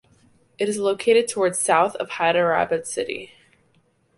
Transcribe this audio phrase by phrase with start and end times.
[0.57, 3.33] It is located towards South of Hyderabad city.